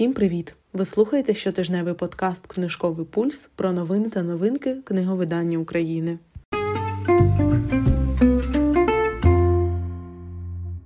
Всім 0.00 0.12
привіт! 0.12 0.54
Ви 0.72 0.86
слухаєте 0.86 1.34
щотижневий 1.34 1.94
подкаст 1.94 2.46
Книжковий 2.46 3.06
пульс 3.06 3.48
про 3.56 3.72
новини 3.72 4.08
та 4.08 4.22
новинки 4.22 4.76
книговидання 4.84 5.58
України. 5.58 6.18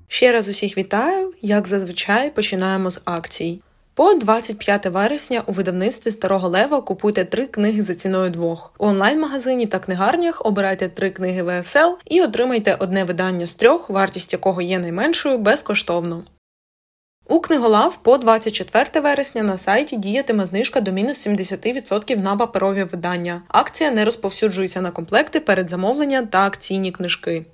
Ще 0.08 0.32
раз 0.32 0.48
усіх 0.48 0.78
вітаю! 0.78 1.32
Як 1.42 1.66
зазвичай 1.66 2.30
починаємо 2.30 2.90
з 2.90 3.02
акцій. 3.04 3.60
По 3.94 4.14
25 4.14 4.86
вересня 4.86 5.42
у 5.46 5.52
видавництві 5.52 6.10
Старого 6.10 6.48
Лева 6.48 6.80
купуйте 6.80 7.24
три 7.24 7.46
книги 7.46 7.82
за 7.82 7.94
ціною 7.94 8.30
двох. 8.30 8.74
У 8.78 8.86
онлайн-магазині 8.86 9.66
та 9.66 9.78
книгарнях 9.78 10.46
обирайте 10.46 10.88
три 10.88 11.10
книги 11.10 11.42
ВСЛ 11.42 11.96
і 12.06 12.22
отримайте 12.22 12.76
одне 12.78 13.04
видання 13.04 13.46
з 13.46 13.54
трьох, 13.54 13.90
вартість 13.90 14.32
якого 14.32 14.62
є 14.62 14.78
найменшою, 14.78 15.38
безкоштовно. 15.38 16.24
У 17.28 17.40
Книголав 17.40 17.96
по 18.02 18.18
24 18.18 19.00
вересня 19.00 19.42
на 19.42 19.58
сайті 19.58 19.96
діятиме 19.96 20.46
знижка 20.46 20.80
до 20.80 20.92
мінус 20.92 21.28
70% 21.28 22.22
на 22.22 22.36
паперові 22.36 22.84
видання. 22.84 23.42
Акція 23.48 23.90
не 23.90 24.04
розповсюджується 24.04 24.80
на 24.80 24.90
комплекти 24.90 25.40
перед 25.40 25.70
замовлення 25.70 26.22
та 26.22 26.46
акційні 26.46 26.92
книжки. 26.92 27.46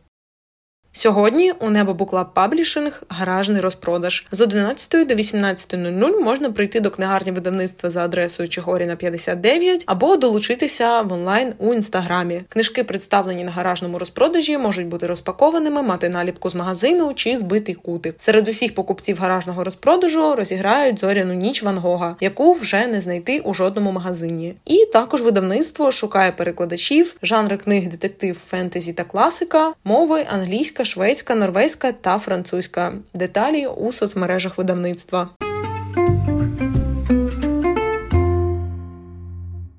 Сьогодні 0.93 1.53
у 1.53 1.71
Небо 1.71 1.95
Booklab 1.95 2.35
Publishing 2.35 3.03
гаражний 3.09 3.61
розпродаж. 3.61 4.27
З 4.31 4.41
11 4.41 5.09
до 5.09 5.15
18.00 5.15 6.21
можна 6.25 6.51
прийти 6.51 6.81
до 6.81 6.91
книгарні 6.91 7.33
видавництва 7.33 7.91
за 7.91 8.05
адресою 8.05 8.49
Чигоріна 8.49 8.97
59 8.97 9.85
або 9.87 10.17
долучитися 10.17 11.03
в 11.03 11.13
онлайн 11.13 11.53
у 11.59 11.75
інстаграмі. 11.75 12.43
Книжки, 12.49 12.85
представлені 12.85 13.45
на 13.45 13.51
гаражному 13.51 13.99
розпродажі, 13.99 14.59
можуть 14.59 14.87
бути 14.87 15.07
розпакованими, 15.07 15.83
мати 15.83 16.09
наліпку 16.09 16.51
з 16.51 16.55
магазину 16.55 17.15
чи 17.15 17.37
збитий 17.37 17.75
кутик. 17.75 18.15
Серед 18.17 18.49
усіх 18.49 18.75
покупців 18.75 19.19
гаражного 19.21 19.65
розпродажу 19.65 20.35
розіграють 20.35 20.99
зоряну 20.99 21.35
ніч 21.35 21.63
Ван 21.63 21.79
Гога, 21.79 22.17
яку 22.21 22.53
вже 22.53 22.87
не 22.87 23.01
знайти 23.01 23.41
у 23.41 23.55
жодному 23.55 23.93
магазині. 23.93 24.55
І 24.67 24.85
також 24.93 25.23
видавництво 25.23 25.93
шукає 25.93 26.33
перекладачів, 26.33 27.17
жанри 27.23 27.57
книг, 27.57 27.89
детектив, 27.89 28.39
фентезі 28.49 28.93
та 28.93 29.05
класика, 29.05 29.73
мови 29.85 30.27
англійська 30.33 30.80
англійська, 30.81 30.85
шведська, 30.85 31.35
норвезька 31.35 31.93
та 31.93 32.19
французька. 32.19 32.93
Деталі 33.15 33.67
у 33.67 33.93
соцмережах 33.93 34.59
видавництва. 34.59 35.29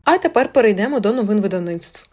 А 0.04 0.18
тепер 0.18 0.54
перейдемо 0.54 1.00
до 1.00 1.14
новин 1.14 1.42
видавництв. 1.42 2.08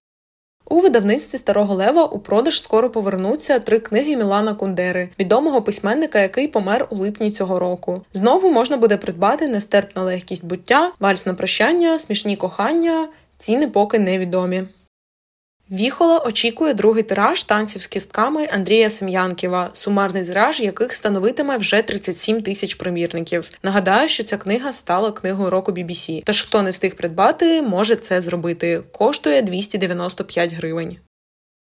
У 0.70 0.80
видавництві 0.80 1.38
Старого 1.38 1.74
Лева 1.74 2.04
у 2.04 2.18
продаж 2.18 2.62
скоро 2.62 2.90
повернуться 2.90 3.58
три 3.58 3.80
книги 3.80 4.16
Мілана 4.16 4.54
Кундери, 4.54 5.08
відомого 5.18 5.62
письменника, 5.62 6.20
який 6.20 6.48
помер 6.48 6.88
у 6.90 6.96
липні 6.96 7.30
цього 7.30 7.58
року. 7.58 8.02
Знову 8.12 8.50
можна 8.50 8.76
буде 8.76 8.96
придбати 8.96 9.48
нестерпна 9.48 10.02
легкість 10.02 10.46
буття, 10.46 10.92
вальс 11.00 11.26
на 11.26 11.34
прощання, 11.34 11.98
смішні 11.98 12.36
кохання, 12.36 13.08
ціни 13.38 13.68
поки 13.68 13.98
невідомі. 13.98 14.68
Віхола 15.70 16.18
очікує 16.18 16.74
другий 16.74 17.02
тираж 17.02 17.44
танців 17.44 17.82
з 17.82 17.86
кістками 17.86 18.48
Андрія 18.52 18.90
Сем'янківа, 18.90 19.70
сумарний 19.72 20.24
тираж 20.24 20.60
яких 20.60 20.94
становитиме 20.94 21.56
вже 21.56 21.82
37 21.82 22.42
тисяч 22.42 22.74
примірників. 22.74 23.50
Нагадаю, 23.62 24.08
що 24.08 24.24
ця 24.24 24.36
книга 24.36 24.72
стала 24.72 25.12
книгою 25.12 25.50
року 25.50 25.72
BBC, 25.72 26.22
Тож 26.24 26.42
хто 26.42 26.62
не 26.62 26.70
встиг 26.70 26.96
придбати, 26.96 27.62
може 27.62 27.96
це 27.96 28.20
зробити. 28.20 28.82
Коштує 28.92 29.42
295 29.42 30.52
гривень. 30.52 30.96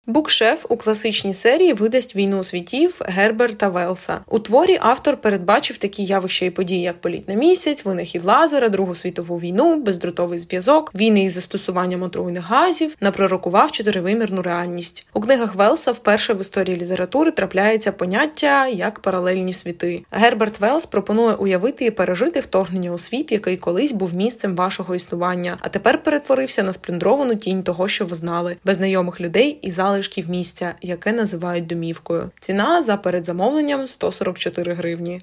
Букшеф 0.08 0.66
у 0.68 0.76
класичній 0.76 1.34
серії 1.34 1.72
видасть 1.72 2.16
війну 2.16 2.44
світів 2.44 3.00
Герберта 3.04 3.68
Велса. 3.68 4.20
У 4.28 4.38
творі 4.38 4.78
автор 4.80 5.16
передбачив 5.16 5.78
такі 5.78 6.04
явища 6.04 6.46
і 6.46 6.50
події, 6.50 6.80
як 6.80 7.00
політ 7.00 7.28
на 7.28 7.34
місяць, 7.34 7.84
винахід 7.84 8.24
лазера, 8.24 8.68
Другу 8.68 8.94
світову 8.94 9.38
війну, 9.38 9.80
бездротовий 9.80 10.38
зв'язок, 10.38 10.92
війни 10.94 11.24
із 11.24 11.32
застосуванням 11.32 12.02
отруйних 12.02 12.44
газів, 12.44 12.96
напророкував 13.00 13.72
чотиривимірну 13.72 14.42
реальність. 14.42 15.06
У 15.14 15.20
книгах 15.20 15.54
Велса 15.54 15.92
вперше 15.92 16.34
в 16.34 16.41
історії 16.41 16.76
літератури 16.76 17.31
трапляється 17.31 17.92
поняття 17.92 18.66
як 18.66 19.00
паралельні 19.00 19.52
світи. 19.52 20.04
Герберт 20.10 20.60
Велс 20.60 20.86
пропонує 20.86 21.34
уявити 21.34 21.84
і 21.84 21.91
пережити 21.91 22.41
вторгнення 22.41 22.92
у 22.92 22.98
світ, 22.98 23.32
який 23.32 23.56
колись 23.56 23.92
був 23.92 24.16
місцем 24.16 24.56
вашого 24.56 24.94
існування, 24.94 25.56
а 25.60 25.69
тепер 25.69 26.02
перетворився 26.02 26.62
на 26.62 26.72
спліндровану 26.72 27.34
тінь 27.34 27.62
того, 27.62 27.88
що 27.88 28.06
ви 28.06 28.14
знали, 28.14 28.56
без 28.64 28.76
знайомих 28.76 29.20
людей 29.20 29.58
і 29.62 29.70
зали 29.70 29.95
залишків 29.96 30.30
місця, 30.30 30.74
яке 30.82 31.12
називають 31.12 31.66
домівкою. 31.66 32.30
Ціна 32.40 32.82
за 32.82 32.96
передзамовленням 32.96 33.86
144 33.86 34.74
гривні. 34.74 35.20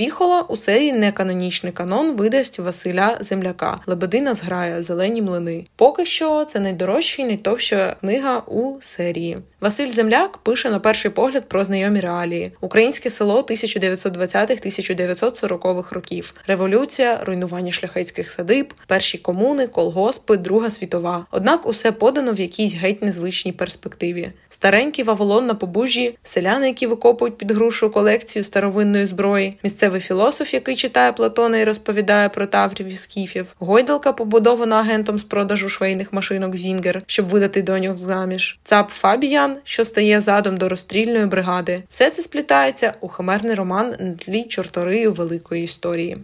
Віхола 0.00 0.44
у 0.48 0.56
серії 0.56 0.92
неканонічний 0.92 1.72
канон 1.72 2.16
видасть 2.16 2.58
Василя 2.58 3.18
Земляка 3.20 3.78
Лебедина 3.86 4.34
зграє 4.34 4.82
Зелені 4.82 5.22
млини. 5.22 5.64
Поки 5.76 6.04
що 6.04 6.44
це 6.44 6.60
найдорожча 6.60 7.22
і 7.22 7.26
найтовща 7.26 7.96
книга 8.00 8.42
у 8.46 8.76
серії. 8.80 9.38
Василь 9.60 9.90
Земляк 9.90 10.38
пише 10.38 10.70
на 10.70 10.78
перший 10.78 11.10
погляд 11.10 11.48
про 11.48 11.64
знайомі 11.64 12.00
реалії: 12.00 12.52
українське 12.60 13.10
село 13.10 13.40
1920-1940-х 13.40 15.94
років, 15.94 16.34
революція, 16.46 17.18
руйнування 17.24 17.72
шляхетських 17.72 18.30
садиб, 18.30 18.74
перші 18.86 19.18
комуни, 19.18 19.66
колгоспи, 19.66 20.36
Друга 20.36 20.70
світова. 20.70 21.26
Однак 21.30 21.66
усе 21.66 21.92
подано 21.92 22.32
в 22.32 22.40
якійсь 22.40 22.74
геть 22.74 23.02
незвичній 23.02 23.52
перспективі. 23.52 24.28
Старенький 24.48 25.04
Вавилон 25.04 25.46
на 25.46 25.54
побужжі, 25.54 26.18
селяни, 26.22 26.66
які 26.66 26.86
викопують 26.86 27.38
під 27.38 27.50
грушу 27.50 27.90
колекцію 27.90 28.44
старовинної 28.44 29.06
зброї, 29.06 29.58
місцевий 29.88 30.00
філософ, 30.00 30.54
який 30.54 30.76
читає 30.76 31.12
Платона 31.12 31.58
і 31.58 31.64
розповідає 31.64 32.28
про 32.28 32.46
таврів 32.46 32.86
і 32.86 32.96
скіфів, 32.96 33.54
гойдалка, 33.58 34.12
побудована 34.12 34.76
агентом 34.76 35.18
з 35.18 35.24
продажу 35.24 35.68
швейних 35.68 36.12
машинок 36.12 36.56
Зінгер, 36.56 37.00
щоб 37.06 37.28
видати 37.28 37.62
доньок 37.62 37.98
заміж, 37.98 38.58
цап 38.62 38.90
Фабіян, 38.90 39.56
що 39.64 39.84
стає 39.84 40.20
задом 40.20 40.56
до 40.56 40.68
розстрільної 40.68 41.26
бригади. 41.26 41.82
Все 41.90 42.10
це 42.10 42.22
сплітається 42.22 42.92
у 43.00 43.08
химерний 43.08 43.54
роман 43.54 43.94
на 44.00 44.14
тлі 44.14 44.44
чорторию 44.44 45.12
великої 45.12 45.64
історії. 45.64 46.16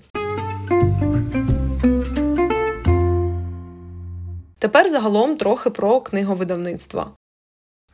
Тепер 4.59 4.91
загалом 4.91 5.37
трохи 5.37 5.71
про 5.71 6.01
книговидавництва. 6.01 7.11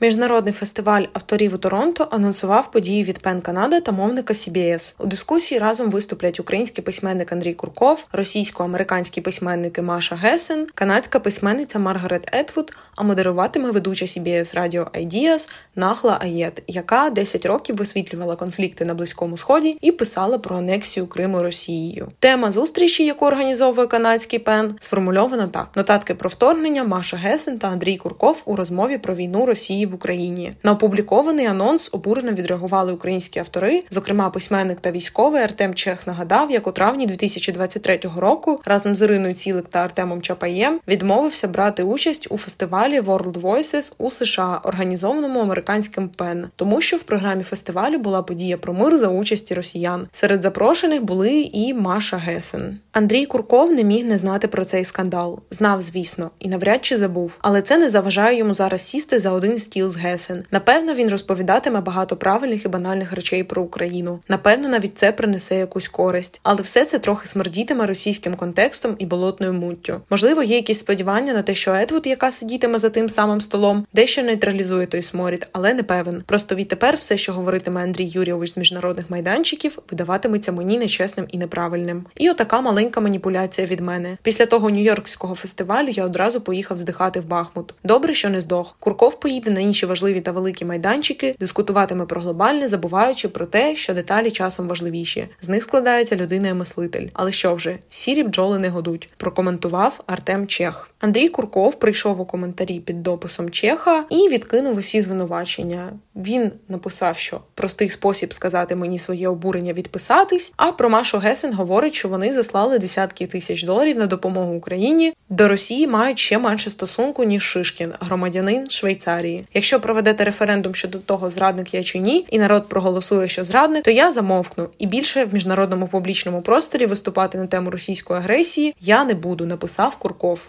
Міжнародний 0.03 0.53
фестиваль 0.53 1.03
авторів 1.13 1.55
у 1.55 1.59
Торонто 1.59 2.09
анонсував 2.11 2.71
події 2.71 3.05
від 3.05 3.19
ПЕН 3.19 3.41
Канада 3.41 3.81
та 3.81 3.93
мовника 3.93 4.35
CBC. 4.35 4.95
У 4.99 5.07
дискусії 5.07 5.59
разом 5.59 5.91
виступлять 5.91 6.41
український 6.41 6.85
письменник 6.85 7.33
Андрій 7.33 7.55
Курков, 7.55 8.07
російсько-американські 8.13 9.21
письменники 9.21 9.83
Маша 9.83 10.17
Гесен, 10.17 10.67
канадська 10.75 11.21
письменниця 11.21 11.79
Маргарет 11.79 12.29
Етвуд, 12.33 12.77
а 12.97 13.03
модеруватиме 13.03 13.71
ведуча 13.71 14.05
CBC 14.05 14.57
Radio 14.57 14.91
Ideas 14.91 15.51
Нахла 15.77 16.19
Аєт, 16.21 16.63
яка 16.67 17.11
10 17.11 17.47
років 17.47 17.77
висвітлювала 17.77 18.37
конфлікти 18.37 18.85
на 18.85 18.95
Близькому 18.95 19.37
Сході 19.37 19.79
і 19.81 19.93
писала 19.93 20.39
про 20.39 20.57
анексію 20.57 21.07
Криму 21.07 21.43
Росією. 21.43 22.09
Тема 22.19 22.53
зустрічі, 22.53 23.05
яку 23.05 23.27
організовує 23.27 23.87
канадський 23.87 24.39
пен, 24.39 24.75
сформульована 24.81 25.47
так: 25.47 25.69
нотатки 25.77 26.15
про 26.15 26.29
вторгнення 26.29 26.85
Маша 26.85 27.17
Гесен 27.17 27.59
та 27.59 27.69
Андрій 27.69 27.97
Курков 27.97 28.43
у 28.45 28.57
розмові 28.57 28.99
про 28.99 29.15
війну 29.15 29.47
Росії 29.47 29.90
в 29.91 29.95
Україні. 29.95 30.53
На 30.63 30.73
опублікований 30.73 31.47
анонс 31.47 31.91
обурено 31.93 32.33
відреагували 32.33 32.93
українські 32.93 33.39
автори, 33.39 33.83
зокрема 33.91 34.31
письменник 34.31 34.81
та 34.81 34.91
військовий 34.91 35.43
Артем 35.43 35.75
Чех 35.75 36.07
нагадав, 36.07 36.51
як 36.51 36.67
у 36.67 36.73
травні 36.73 37.07
2023 37.07 38.01
року 38.17 38.61
разом 38.65 38.97
з 38.97 39.03
Іриною 39.03 39.35
Цілик 39.35 39.69
та 39.69 39.79
Артемом 39.79 40.23
Чапаєм 40.23 40.81
відмовився 40.89 41.49
брати 41.49 41.83
участь 41.83 42.27
у 42.31 42.39
фестивалі 42.39 43.01
World 43.01 43.41
Voices 43.41 43.93
у 43.99 44.11
США, 44.11 44.61
організованому 44.65 45.41
американським 45.41 46.09
ПЕН, 46.09 46.47
тому 46.57 46.81
що 46.81 46.97
в 46.97 47.03
програмі 47.03 47.43
фестивалю 47.43 47.99
була 47.99 48.23
подія 48.23 48.57
про 48.57 48.73
мир 48.75 48.99
за 48.99 49.09
участі 49.09 49.55
росіян. 49.55 50.07
Серед 50.13 50.43
запрошених 50.43 51.05
були 51.05 51.51
і 51.53 51.75
Маша 51.75 52.17
Гесен. 52.17 52.79
Андрій 52.93 53.27
Курков 53.27 53.73
не 53.73 53.85
міг 53.85 54.05
не 54.07 54.19
знати 54.19 54.49
про 54.49 54.65
цей 54.65 54.85
скандал. 54.85 55.41
Знав, 55.51 55.81
звісно, 55.81 56.31
і 56.39 56.49
навряд 56.49 56.85
чи 56.85 56.97
забув, 56.97 57.39
але 57.41 57.63
це 57.63 57.79
не 57.79 57.91
заважає 57.91 58.39
йому 58.39 58.55
зараз 58.55 58.81
сісти 58.83 59.21
за 59.21 59.31
один 59.31 59.59
стіл 59.59 59.80
з 59.89 59.97
Гесен. 59.97 60.45
Напевно, 60.51 60.95
він 60.95 61.11
розповідатиме 61.11 61.81
багато 61.81 62.17
правильних 62.17 62.65
і 62.65 62.69
банальних 62.69 63.13
речей 63.13 63.45
про 63.45 63.63
Україну. 63.63 64.21
Напевно, 64.29 64.69
навіть 64.69 64.99
це 64.99 65.13
принесе 65.13 65.57
якусь 65.57 65.89
користь, 65.89 66.41
але 66.43 66.63
все 66.63 66.85
це 66.85 66.99
трохи 66.99 67.29
смердітиме 67.29 67.87
російським 67.87 68.35
контекстом 68.35 68.97
і 68.99 69.07
болотною 69.07 69.53
муттю. 69.53 70.01
Можливо, 70.11 70.43
є 70.43 70.57
якісь 70.57 70.79
сподівання 70.79 71.33
на 71.33 71.43
те, 71.43 71.55
що 71.55 71.75
Едвуд, 71.75 72.07
яка 72.07 72.33
сидітиме 72.33 72.79
за 72.79 72.91
тим 72.91 73.09
самим 73.09 73.41
столом, 73.41 73.87
дещо 73.95 74.23
нейтралізує 74.23 74.87
той 74.87 75.03
сморід, 75.03 75.49
але 75.53 75.75
не 75.75 75.83
певен. 75.83 76.23
Просто 76.27 76.55
відтепер 76.55 76.97
все, 76.97 77.17
що 77.17 77.33
говоритиме 77.33 77.83
Андрій 77.83 78.07
Юрійович 78.07 78.53
з 78.53 78.57
міжнародних 78.57 79.11
майданчиків, 79.11 79.79
видаватиметься 79.91 80.53
мені 80.53 80.79
нечесним 80.79 81.27
і 81.31 81.39
неправильним. 81.39 82.07
І 82.17 82.31
отака 82.31 82.61
маленька 82.61 83.01
маніпуляція 83.01 83.67
від 83.67 83.81
мене. 83.81 84.19
Після 84.23 84.47
того 84.47 84.71
нью-йоркського 84.71 85.35
фестивалю 85.35 85.89
я 85.89 86.05
одразу 86.05 86.41
поїхав 86.41 86.81
здихати 86.81 87.21
в 87.21 87.27
Бахмут. 87.27 87.75
Добре, 87.85 88.15
що 88.15 88.31
не 88.31 88.41
здох. 88.41 88.77
Курков 88.81 89.21
поїде 89.21 89.51
на 89.51 89.61
інші 89.71 89.87
важливі 89.87 90.21
та 90.21 90.33
великі 90.33 90.65
майданчики, 90.65 91.35
дискутуватиме 91.39 92.07
про 92.07 92.21
глобальне, 92.21 92.69
забуваючи 92.69 93.29
про 93.29 93.47
те, 93.47 93.77
що 93.77 93.95
деталі 93.95 94.31
часом 94.31 94.69
важливіші. 94.69 95.27
З 95.41 95.49
них 95.49 95.63
складається 95.63 96.17
людина 96.17 96.49
і 96.49 96.55
мислитель. 96.55 97.09
Але 97.15 97.33
що 97.33 97.55
вже 97.55 97.79
сірі 97.89 98.23
бджоли 98.23 98.59
не 98.59 98.69
годуть? 98.69 99.09
Прокоментував 99.17 100.01
Артем 100.07 100.47
Чех. 100.47 100.91
Андрій 101.01 101.29
Курков 101.29 101.79
прийшов 101.79 102.21
у 102.21 102.25
коментарі 102.25 102.81
під 102.81 103.03
дописом 103.03 103.51
Чеха 103.51 104.05
і 104.11 104.29
відкинув 104.29 104.77
усі 104.77 105.01
звинувачення. 105.01 105.93
Він 106.17 106.51
написав, 106.69 107.19
що 107.19 107.41
простий 107.55 107.91
спосіб 107.91 108.35
сказати 108.35 108.77
мені 108.77 108.99
своє 108.99 109.29
обурення 109.29 109.73
відписатись. 109.73 110.53
А 110.57 110.73
про 110.73 110.91
Машу 110.91 111.19
Гесен 111.19 111.55
говорить, 111.55 111.95
що 111.95 112.09
вони 112.09 112.33
заслали 112.33 112.79
десятки 112.79 113.27
тисяч 113.27 113.63
доларів 113.63 113.97
на 113.97 114.07
допомогу 114.07 114.55
Україні. 114.55 115.13
До 115.29 115.49
Росії 115.49 115.87
мають 115.87 116.19
ще 116.19 116.39
менше 116.39 116.71
стосунку 116.71 117.25
ніж 117.25 117.43
Шишкін, 117.43 117.93
громадянин 118.01 118.71
Швейцарії. 118.71 119.45
Якщо 119.61 119.81
проведете 119.81 120.25
референдум 120.25 120.75
щодо 120.75 120.99
того, 120.99 121.31
зрадник 121.31 121.75
я 121.75 121.83
чи 121.83 121.99
ні, 121.99 122.27
і 122.31 122.39
народ 122.39 122.69
проголосує, 122.69 123.29
що 123.29 123.45
зрадник, 123.45 123.85
то 123.85 123.91
я 123.91 124.11
замовкну 124.11 124.69
і 124.79 124.87
більше 124.87 125.25
в 125.25 125.35
міжнародному 125.35 125.89
публічному 125.89 126.43
просторі 126.43 126.87
виступати 126.87 127.39
на 127.39 127.47
тему 127.47 127.71
російської 127.71 128.21
агресії 128.21 128.75
я 128.81 129.05
не 129.05 129.15
буду. 129.15 129.47
Написав 129.47 129.97
Курков. 129.97 130.49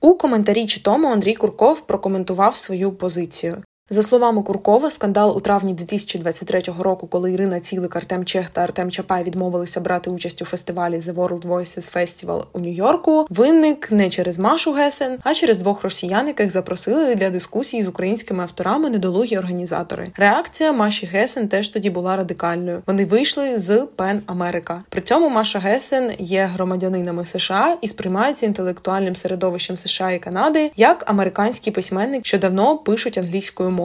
У 0.00 0.14
коментарі 0.14 0.66
Читомо 0.66 1.08
Андрій 1.08 1.34
Курков 1.34 1.86
прокоментував 1.86 2.56
свою 2.56 2.92
позицію. 2.92 3.62
За 3.92 4.02
словами 4.02 4.42
Куркова, 4.42 4.90
скандал 4.90 5.36
у 5.36 5.40
травні 5.40 5.74
2023 5.74 6.62
року, 6.78 7.06
коли 7.06 7.32
Ірина 7.32 7.60
Цілик, 7.60 7.96
Артем 7.96 8.24
Чех 8.24 8.50
та 8.50 8.60
Артем 8.60 8.90
Чапай 8.90 9.22
відмовилися 9.22 9.80
брати 9.80 10.10
участь 10.10 10.42
у 10.42 10.44
фестивалі 10.44 10.94
The 10.94 11.14
World 11.14 11.46
Voices 11.46 11.96
Festival 11.96 12.42
у 12.52 12.60
Нью-Йорку, 12.60 13.26
виник 13.30 13.90
не 13.90 14.08
через 14.08 14.38
Машу 14.38 14.72
Гесен, 14.72 15.18
а 15.22 15.34
через 15.34 15.58
двох 15.58 15.82
росіян, 15.82 16.26
яких 16.26 16.50
запросили 16.50 17.14
для 17.14 17.30
дискусії 17.30 17.82
з 17.82 17.88
українськими 17.88 18.42
авторами 18.42 18.90
недолугі 18.90 19.38
організатори. 19.38 20.08
Реакція 20.16 20.72
Маші 20.72 21.06
Гесен 21.06 21.48
теж 21.48 21.68
тоді 21.68 21.90
була 21.90 22.16
радикальною. 22.16 22.82
Вони 22.86 23.04
вийшли 23.04 23.58
з 23.58 23.86
Пен 23.96 24.22
Америка. 24.26 24.82
При 24.88 25.00
цьому 25.00 25.28
Маша 25.28 25.58
Гесен 25.58 26.10
є 26.18 26.50
громадянинами 26.52 27.24
США 27.24 27.76
і 27.82 27.88
сприймається 27.88 28.46
інтелектуальним 28.46 29.16
середовищем 29.16 29.76
США 29.76 30.10
і 30.10 30.18
Канади 30.18 30.70
як 30.76 31.10
американський 31.10 31.72
письменник, 31.72 32.26
що 32.26 32.38
давно 32.38 32.78
пишуть 32.78 33.18
англійською 33.18 33.70
мовою. 33.70 33.79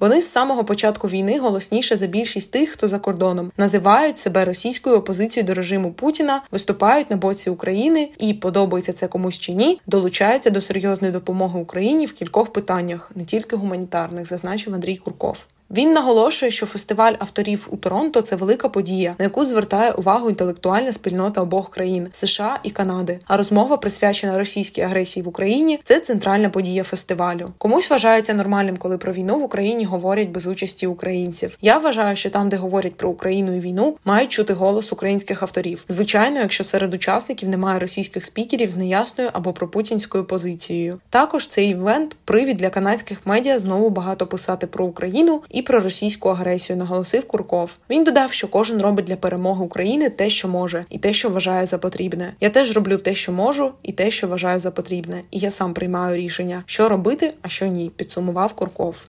Вони 0.00 0.20
з 0.20 0.28
самого 0.28 0.64
початку 0.64 1.08
війни 1.08 1.38
голосніше 1.38 1.96
за 1.96 2.06
більшість 2.06 2.52
тих, 2.52 2.70
хто 2.70 2.88
за 2.88 2.98
кордоном 2.98 3.52
називають 3.56 4.18
себе 4.18 4.44
російською 4.44 4.96
опозицією 4.96 5.46
до 5.46 5.54
режиму 5.54 5.92
Путіна, 5.92 6.42
виступають 6.50 7.10
на 7.10 7.16
боці 7.16 7.50
України 7.50 8.10
і 8.18 8.34
подобається 8.34 8.92
це 8.92 9.06
комусь 9.06 9.38
чи 9.38 9.52
ні, 9.52 9.80
долучаються 9.86 10.50
до 10.50 10.62
серйозної 10.62 11.12
допомоги 11.12 11.60
Україні 11.60 12.06
в 12.06 12.12
кількох 12.12 12.52
питаннях, 12.52 13.12
не 13.14 13.24
тільки 13.24 13.56
гуманітарних, 13.56 14.26
зазначив 14.26 14.74
Андрій 14.74 14.96
Курков. 14.96 15.46
Він 15.70 15.92
наголошує, 15.92 16.52
що 16.52 16.66
фестиваль 16.66 17.12
авторів 17.18 17.68
у 17.70 17.76
Торонто 17.76 18.22
це 18.22 18.36
велика 18.36 18.68
подія, 18.68 19.14
на 19.18 19.24
яку 19.24 19.44
звертає 19.44 19.92
увагу 19.92 20.28
інтелектуальна 20.28 20.92
спільнота 20.92 21.40
обох 21.40 21.70
країн 21.70 22.08
США 22.12 22.60
і 22.62 22.70
Канади. 22.70 23.18
А 23.26 23.36
розмова 23.36 23.76
присвячена 23.76 24.38
російській 24.38 24.80
агресії 24.80 25.24
в 25.24 25.28
Україні 25.28 25.80
це 25.84 26.00
центральна 26.00 26.50
подія 26.50 26.82
фестивалю. 26.82 27.46
Комусь 27.58 27.90
вважається 27.90 28.34
нормальним, 28.34 28.76
коли 28.76 28.98
про 28.98 29.12
війну 29.12 29.38
в 29.38 29.42
Україні 29.42 29.84
говорять 29.84 30.28
без 30.28 30.46
участі 30.46 30.86
українців. 30.86 31.58
Я 31.62 31.78
вважаю, 31.78 32.16
що 32.16 32.30
там, 32.30 32.48
де 32.48 32.56
говорять 32.56 32.94
про 32.94 33.10
Україну 33.10 33.56
і 33.56 33.60
війну, 33.60 33.96
мають 34.04 34.32
чути 34.32 34.52
голос 34.52 34.92
українських 34.92 35.42
авторів. 35.42 35.84
Звичайно, 35.88 36.40
якщо 36.40 36.64
серед 36.64 36.94
учасників 36.94 37.48
немає 37.48 37.78
російських 37.78 38.24
спікерів 38.24 38.70
з 38.70 38.76
неясною 38.76 39.30
або 39.32 39.52
пропутінською 39.52 40.24
позицією. 40.24 41.00
Також 41.10 41.46
цей 41.46 41.68
івент 41.68 42.16
привід 42.24 42.56
для 42.56 42.70
канадських 42.70 43.26
медіа 43.26 43.58
знову 43.58 43.90
багато 43.90 44.26
писати 44.26 44.66
про 44.66 44.84
Україну 44.84 45.42
і 45.50 45.59
і 45.60 45.62
про 45.62 45.80
російську 45.80 46.28
агресію, 46.28 46.76
наголосив 46.76 47.26
Курков. 47.26 47.78
Він 47.90 48.04
додав, 48.04 48.32
що 48.32 48.48
кожен 48.48 48.82
робить 48.82 49.04
для 49.04 49.16
перемоги 49.16 49.64
України 49.64 50.10
те, 50.10 50.30
що 50.30 50.48
може, 50.48 50.84
і 50.90 50.98
те, 50.98 51.12
що 51.12 51.30
вважає 51.30 51.66
за 51.66 51.78
потрібне. 51.78 52.32
Я 52.40 52.50
теж 52.50 52.72
роблю 52.72 52.96
те, 52.96 53.14
що 53.14 53.32
можу, 53.32 53.72
і 53.82 53.92
те, 53.92 54.10
що 54.10 54.26
вважаю 54.26 54.60
за 54.60 54.70
потрібне. 54.70 55.22
І 55.30 55.38
я 55.38 55.50
сам 55.50 55.74
приймаю 55.74 56.16
рішення, 56.16 56.62
що 56.66 56.88
робити, 56.88 57.32
а 57.42 57.48
що 57.48 57.66
ні. 57.66 57.90
Підсумував 57.96 58.52
Курков. 58.52 59.04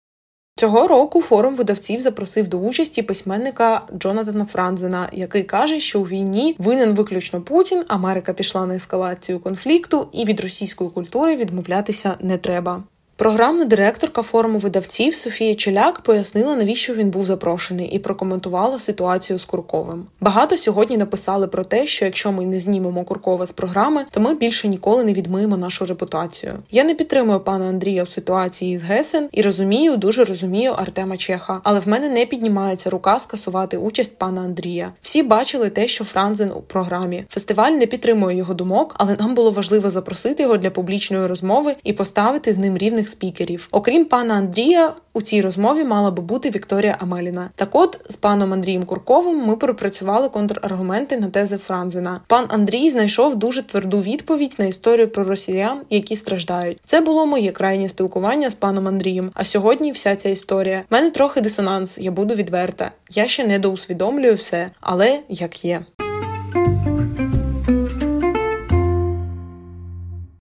Цього 0.55 0.87
року 0.87 1.21
форум 1.21 1.55
видавців 1.55 1.99
запросив 1.99 2.47
до 2.47 2.57
участі 2.57 3.01
письменника 3.01 3.81
Джонатана 3.97 4.45
Франзена, 4.45 5.09
який 5.11 5.43
каже, 5.43 5.79
що 5.79 6.01
у 6.01 6.03
війні 6.03 6.55
винен 6.59 6.93
виключно 6.93 7.41
Путін. 7.41 7.83
Америка 7.87 8.33
пішла 8.33 8.65
на 8.65 8.75
ескалацію 8.75 9.39
конфлікту, 9.39 10.07
і 10.11 10.25
від 10.25 10.39
російської 10.39 10.89
культури 10.89 11.35
відмовлятися 11.35 12.15
не 12.21 12.37
треба. 12.37 12.83
Програмна 13.17 13.65
директорка 13.65 14.21
форуму 14.21 14.59
видавців 14.59 15.15
Софія 15.15 15.55
Челяк 15.55 15.99
пояснила, 15.99 16.55
навіщо 16.55 16.93
він 16.93 17.09
був 17.09 17.25
запрошений, 17.25 17.87
і 17.87 17.99
прокоментувала 17.99 18.79
ситуацію 18.79 19.39
з 19.39 19.45
Курковим. 19.45 20.05
Багато 20.21 20.57
сьогодні 20.57 20.97
написали 20.97 21.47
про 21.47 21.63
те, 21.63 21.87
що 21.87 22.05
якщо 22.05 22.31
ми 22.31 22.45
не 22.45 22.59
знімемо 22.59 23.03
Куркова 23.03 23.45
з 23.45 23.51
програми, 23.51 24.05
то 24.11 24.19
ми 24.19 24.35
більше 24.35 24.67
ніколи 24.67 25.03
не 25.03 25.13
відмиємо 25.13 25.57
нашу 25.57 25.85
репутацію. 25.85 26.53
Я 26.71 26.83
не 26.83 26.93
підтримую 26.93 27.39
пана 27.39 27.65
Андрія 27.65 28.03
в 28.03 28.09
ситуації 28.09 28.77
з 28.77 28.83
Гесен 28.83 29.29
і 29.31 29.41
розумію, 29.41 29.97
дуже 29.97 30.23
розумію 30.23 30.71
Артема 30.71 31.17
Чеха, 31.17 31.61
але 31.63 31.79
в 31.79 31.87
мене 31.87 32.09
не 32.09 32.25
піднімається 32.25 32.89
рука 32.89 33.19
скасувати 33.19 33.77
участь 33.77 34.17
пана 34.17 34.41
Андрія. 34.41 34.91
Всі 35.01 35.23
бачили 35.23 35.69
те, 35.69 35.87
що 35.87 36.03
Франзен 36.03 36.51
у 36.51 36.61
програмі. 36.61 37.25
Фестиваль 37.29 37.71
не 37.71 37.85
підтримує 37.85 38.37
його 38.37 38.53
думок, 38.53 38.95
але 38.97 39.15
нам 39.19 39.35
було 39.35 39.51
важливо 39.51 39.89
запросити 39.89 40.43
його 40.43 40.57
для 40.57 40.69
публічної 40.69 41.27
розмови 41.27 41.75
і 41.83 41.93
поставити 41.93 42.53
з 42.53 42.57
ним 42.57 42.77
рівних 42.77 43.06
спікерів. 43.07 43.67
Окрім 43.71 44.05
пана 44.05 44.33
Андрія, 44.33 44.93
у 45.13 45.21
цій 45.21 45.41
розмові 45.41 45.83
мала 45.83 46.11
би 46.11 46.23
бути 46.23 46.49
Вікторія 46.49 46.97
Амеліна. 46.99 47.49
Так 47.55 47.75
от 47.75 47.99
з 48.09 48.15
паном 48.15 48.53
Андрієм 48.53 48.83
Курковим 48.83 49.45
ми 49.45 49.55
пропрацювали 49.55 50.29
контраргументи 50.29 51.17
на 51.17 51.29
тези 51.29 51.57
Франзена. 51.57 52.21
Пан 52.27 52.45
Андрій 52.49 52.89
знайшов 52.89 53.35
дуже 53.35 53.63
тверду 53.63 54.01
відповідь 54.01 54.55
на 54.59 54.65
історію 54.65 55.07
про 55.07 55.23
росіян, 55.23 55.81
які 55.89 56.15
страждають. 56.15 56.79
Це 56.85 57.01
було 57.01 57.25
моє 57.25 57.51
крайнє 57.51 57.89
спілкування 57.89 58.49
з 58.49 58.55
паном 58.55 58.87
Андрієм. 58.87 59.31
А 59.33 59.43
сьогодні 59.43 59.91
вся 59.91 60.15
ця 60.15 60.29
історія. 60.29 60.83
У 60.91 60.95
мене 60.95 61.11
трохи 61.11 61.41
дисонанс, 61.41 61.99
я 61.99 62.11
буду 62.11 62.33
відверта. 62.33 62.91
Я 63.09 63.27
ще 63.27 63.47
не 63.47 63.59
доусвідомлюю 63.59 64.35
все, 64.35 64.71
але 64.81 65.19
як 65.29 65.65
є. 65.65 65.85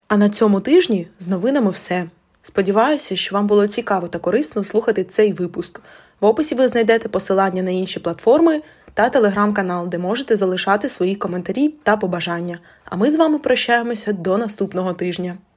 А 0.09 0.17
на 0.17 0.29
цьому 0.29 0.61
тижні 0.61 1.09
з 1.19 1.29
новинами 1.29 1.71
все. 1.71 2.07
Сподіваюся, 2.47 3.17
що 3.17 3.35
вам 3.35 3.47
було 3.47 3.67
цікаво 3.67 4.09
та 4.09 4.19
корисно 4.19 4.65
слухати 4.65 5.05
цей 5.05 5.33
випуск. 5.33 5.81
В 6.21 6.27
описі 6.27 6.55
ви 6.55 6.69
знайдете 6.69 7.09
посилання 7.09 7.63
на 7.63 7.71
інші 7.71 8.01
платформи 8.01 8.63
та 8.95 9.09
телеграм-канал, 9.09 9.89
де 9.89 9.99
можете 9.99 10.37
залишати 10.37 10.89
свої 10.89 11.15
коментарі 11.15 11.69
та 11.83 11.97
побажання. 11.97 12.59
А 12.85 12.97
ми 12.97 13.11
з 13.11 13.17
вами 13.17 13.39
прощаємося 13.39 14.13
до 14.13 14.39
наступного 14.39 14.93
тижня. 14.93 15.39